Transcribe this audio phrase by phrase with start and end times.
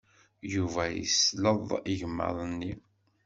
[0.53, 2.73] Yuba yesleḍ igmaḍ-nni.